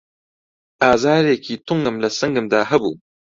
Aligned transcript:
ئازارێکی 0.83 1.55
توندم 1.65 1.95
له 2.03 2.09
سنگمدا 2.19 2.61
هەبوو 2.71 2.93